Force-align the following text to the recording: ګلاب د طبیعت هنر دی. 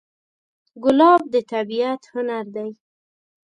ګلاب 0.83 1.21
د 1.33 1.35
طبیعت 1.51 2.01
هنر 2.13 2.45
دی. 2.55 2.69